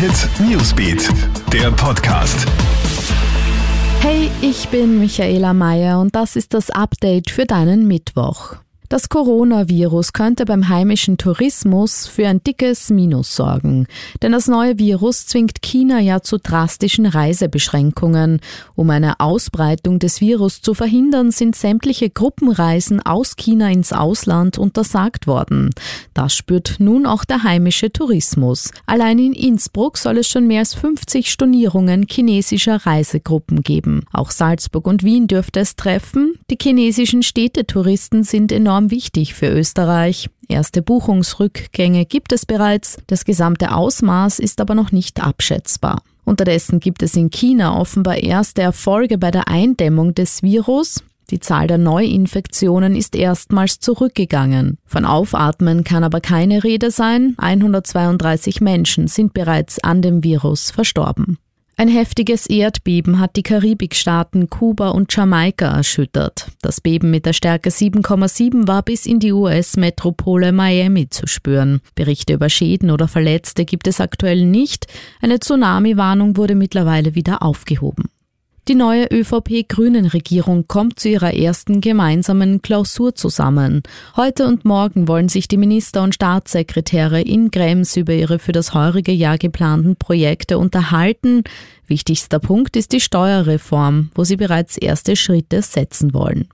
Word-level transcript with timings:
Hit 0.00 0.30
Newsbeat, 0.40 1.10
der 1.52 1.70
Podcast. 1.72 2.46
Hey, 4.00 4.30
ich 4.40 4.66
bin 4.70 4.98
Michaela 4.98 5.52
Mayer 5.52 6.00
und 6.00 6.16
das 6.16 6.36
ist 6.36 6.54
das 6.54 6.70
Update 6.70 7.28
für 7.28 7.44
deinen 7.44 7.86
Mittwoch. 7.86 8.56
Das 8.90 9.08
Coronavirus 9.08 10.12
könnte 10.12 10.44
beim 10.44 10.68
heimischen 10.68 11.16
Tourismus 11.16 12.08
für 12.08 12.26
ein 12.26 12.42
dickes 12.42 12.90
Minus 12.90 13.36
sorgen. 13.36 13.86
Denn 14.20 14.32
das 14.32 14.48
neue 14.48 14.80
Virus 14.80 15.28
zwingt 15.28 15.62
China 15.62 16.00
ja 16.00 16.22
zu 16.22 16.38
drastischen 16.38 17.06
Reisebeschränkungen. 17.06 18.40
Um 18.74 18.90
eine 18.90 19.20
Ausbreitung 19.20 20.00
des 20.00 20.20
Virus 20.20 20.60
zu 20.60 20.74
verhindern, 20.74 21.30
sind 21.30 21.54
sämtliche 21.54 22.10
Gruppenreisen 22.10 23.00
aus 23.00 23.36
China 23.36 23.70
ins 23.70 23.92
Ausland 23.92 24.58
untersagt 24.58 25.28
worden. 25.28 25.70
Das 26.12 26.34
spürt 26.34 26.78
nun 26.80 27.06
auch 27.06 27.24
der 27.24 27.44
heimische 27.44 27.92
Tourismus. 27.92 28.72
Allein 28.86 29.20
in 29.20 29.34
Innsbruck 29.34 29.98
soll 29.98 30.18
es 30.18 30.26
schon 30.26 30.48
mehr 30.48 30.58
als 30.58 30.74
50 30.74 31.30
Stornierungen 31.30 32.06
chinesischer 32.10 32.84
Reisegruppen 32.84 33.62
geben. 33.62 34.02
Auch 34.12 34.32
Salzburg 34.32 34.88
und 34.88 35.04
Wien 35.04 35.28
dürfte 35.28 35.60
es 35.60 35.76
treffen. 35.76 36.34
Die 36.50 36.58
chinesischen 36.60 37.22
Städtetouristen 37.22 38.24
sind 38.24 38.50
enorm 38.50 38.79
enorm 38.80 38.90
wichtig 38.90 39.34
für 39.34 39.48
Österreich. 39.48 40.30
Erste 40.48 40.82
Buchungsrückgänge 40.82 42.06
gibt 42.06 42.32
es 42.32 42.46
bereits, 42.46 42.96
das 43.06 43.24
gesamte 43.24 43.72
Ausmaß 43.72 44.38
ist 44.38 44.60
aber 44.60 44.74
noch 44.74 44.92
nicht 44.92 45.22
abschätzbar. 45.22 46.02
Unterdessen 46.24 46.80
gibt 46.80 47.02
es 47.02 47.14
in 47.16 47.30
China 47.30 47.78
offenbar 47.78 48.16
erste 48.16 48.62
Erfolge 48.62 49.18
bei 49.18 49.30
der 49.30 49.48
Eindämmung 49.48 50.14
des 50.14 50.42
Virus. 50.42 51.02
Die 51.30 51.40
Zahl 51.40 51.66
der 51.66 51.78
Neuinfektionen 51.78 52.96
ist 52.96 53.14
erstmals 53.14 53.78
zurückgegangen. 53.78 54.78
Von 54.84 55.04
Aufatmen 55.04 55.84
kann 55.84 56.02
aber 56.02 56.20
keine 56.20 56.64
Rede 56.64 56.90
sein. 56.90 57.34
132 57.38 58.60
Menschen 58.60 59.06
sind 59.06 59.32
bereits 59.34 59.78
an 59.82 60.02
dem 60.02 60.24
Virus 60.24 60.70
verstorben. 60.70 61.38
Ein 61.80 61.88
heftiges 61.88 62.44
Erdbeben 62.44 63.20
hat 63.20 63.36
die 63.36 63.42
Karibikstaaten 63.42 64.50
Kuba 64.50 64.90
und 64.90 65.16
Jamaika 65.16 65.78
erschüttert. 65.78 66.48
Das 66.60 66.82
Beben 66.82 67.10
mit 67.10 67.24
der 67.24 67.32
Stärke 67.32 67.70
7,7 67.70 68.68
war 68.68 68.82
bis 68.82 69.06
in 69.06 69.18
die 69.18 69.32
US-Metropole 69.32 70.52
Miami 70.52 71.08
zu 71.08 71.26
spüren. 71.26 71.80
Berichte 71.94 72.34
über 72.34 72.50
Schäden 72.50 72.90
oder 72.90 73.08
Verletzte 73.08 73.64
gibt 73.64 73.86
es 73.86 73.98
aktuell 73.98 74.44
nicht. 74.44 74.88
Eine 75.22 75.40
Tsunami-Warnung 75.40 76.36
wurde 76.36 76.54
mittlerweile 76.54 77.14
wieder 77.14 77.42
aufgehoben. 77.42 78.10
Die 78.70 78.76
neue 78.76 79.08
ÖVP-Grünen-Regierung 79.10 80.68
kommt 80.68 81.00
zu 81.00 81.08
ihrer 81.08 81.34
ersten 81.34 81.80
gemeinsamen 81.80 82.62
Klausur 82.62 83.16
zusammen. 83.16 83.82
Heute 84.14 84.46
und 84.46 84.64
morgen 84.64 85.08
wollen 85.08 85.28
sich 85.28 85.48
die 85.48 85.56
Minister 85.56 86.04
und 86.04 86.14
Staatssekretäre 86.14 87.20
in 87.20 87.50
Krems 87.50 87.96
über 87.96 88.12
ihre 88.12 88.38
für 88.38 88.52
das 88.52 88.72
heurige 88.72 89.10
Jahr 89.10 89.38
geplanten 89.38 89.96
Projekte 89.96 90.56
unterhalten. 90.56 91.42
Wichtigster 91.88 92.38
Punkt 92.38 92.76
ist 92.76 92.92
die 92.92 93.00
Steuerreform, 93.00 94.12
wo 94.14 94.22
sie 94.22 94.36
bereits 94.36 94.76
erste 94.76 95.16
Schritte 95.16 95.62
setzen 95.62 96.14
wollen. 96.14 96.46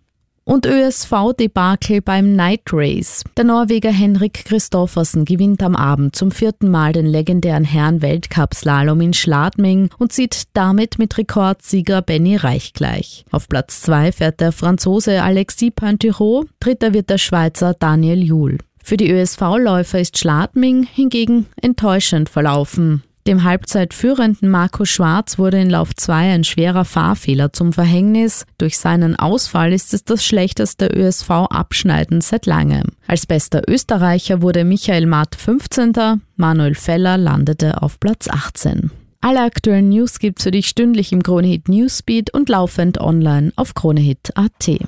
Und 0.49 0.65
ÖSV-Debakel 0.65 2.03
beim 2.03 2.37
Night 2.37 2.73
Race. 2.73 3.25
Der 3.37 3.43
Norweger 3.43 3.91
Henrik 3.91 4.45
Christoffersen 4.45 5.25
gewinnt 5.25 5.61
am 5.61 5.75
Abend 5.75 6.15
zum 6.15 6.31
vierten 6.31 6.71
Mal 6.71 6.93
den 6.93 7.07
legendären 7.07 7.65
Herren-Weltcup-Slalom 7.65 9.01
in 9.01 9.13
Schladming 9.13 9.91
und 9.99 10.13
zieht 10.13 10.45
damit 10.53 11.01
mit 11.01 11.19
Rekordsieger 11.19 12.01
Benny 12.01 12.37
Reich 12.37 12.75
gleich. 12.75 13.25
Auf 13.33 13.49
Platz 13.49 13.83
zwei 13.83 14.13
fährt 14.13 14.41
der 14.41 14.53
Franzose 14.53 15.21
Alexis 15.21 15.73
Pointerot, 15.75 16.47
dritter 16.61 16.95
wird 16.95 17.11
der 17.11 17.19
Schweizer 17.19 17.75
Daniel 17.75 18.23
Juhl. 18.23 18.59
Für 18.81 18.97
die 18.97 19.11
ÖSV-Läufer 19.11 19.99
ist 19.99 20.17
Schladming 20.17 20.85
hingegen 20.85 21.47
enttäuschend 21.61 22.29
verlaufen. 22.29 23.03
Dem 23.27 23.43
halbzeitführenden 23.43 24.49
Marco 24.49 24.85
Schwarz 24.85 25.37
wurde 25.37 25.61
in 25.61 25.69
Lauf 25.69 25.95
2 25.97 26.33
ein 26.33 26.45
schwerer 26.45 26.85
Fahrfehler 26.85 27.53
zum 27.53 27.73
Verhängnis. 27.73 28.47
Durch 28.57 28.79
seinen 28.79 29.17
Ausfall 29.19 29.73
ist 29.73 29.93
es 29.95 30.05
das 30.05 30.25
schlechteste 30.25 30.87
ÖSV-Abschneiden 30.87 32.21
seit 32.21 32.47
langem. 32.47 32.85
Als 33.09 33.27
bester 33.27 33.63
Österreicher 33.69 34.43
wurde 34.43 34.65
Michael 34.65 35.07
Matt 35.07 35.35
15. 35.35 36.23
Manuel 36.37 36.77
Feller 36.77 37.19
landete 37.19 37.83
auf 37.83 37.99
Platz 37.99 38.29
18. 38.29 38.93
Alle 39.21 39.43
aktuellen 39.43 39.89
News 39.89 40.21
gibt's 40.21 40.45
für 40.45 40.53
dich 40.53 40.69
stündlich 40.69 41.11
im 41.11 41.21
Kronehit 41.21 41.69
Newsbeat 41.69 42.33
und 42.33 42.49
laufend 42.49 43.01
online 43.01 43.53
auf 43.57 43.75
kronehit.at. 43.75 44.87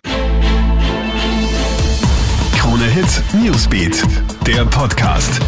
Kronehit 2.57 3.23
Newsbeat, 3.43 4.05
der 4.47 4.65
Podcast. 4.67 5.41